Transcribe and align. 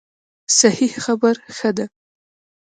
صحیح 0.59 0.93
خبره 1.05 1.41
ښه 1.57 1.69
ده. 1.77 1.85